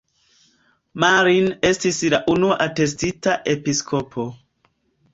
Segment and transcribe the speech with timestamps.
[1.03, 4.31] Marin estis la unua atestita episkopo.